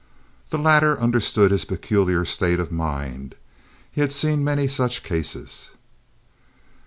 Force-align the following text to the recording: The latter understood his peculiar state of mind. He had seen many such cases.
The 0.49 0.57
latter 0.57 0.99
understood 0.99 1.51
his 1.51 1.63
peculiar 1.63 2.25
state 2.25 2.59
of 2.59 2.71
mind. 2.71 3.35
He 3.91 4.01
had 4.01 4.11
seen 4.11 4.43
many 4.43 4.67
such 4.67 5.03
cases. 5.03 5.69